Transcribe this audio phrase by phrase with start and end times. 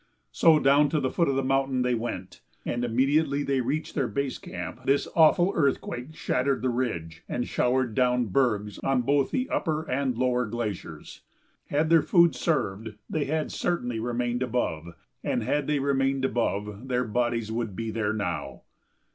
[0.31, 4.07] So down to the foot of the mountain they went, and immediately they reached their
[4.07, 9.47] base camp this awful earthquake shattered the ridge and showered down bergs on both the
[9.51, 11.21] upper and lower glaciers.
[11.67, 14.87] Had their food served they had certainly remained above,
[15.23, 18.63] and had they remained above their bodies would be there now.